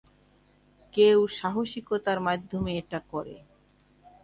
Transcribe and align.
কেউ 0.93 1.19
সাহসিকতার 1.37 2.19
মাধ্যমে 2.21 2.71
এটা 2.77 2.99
করে। 3.11 3.35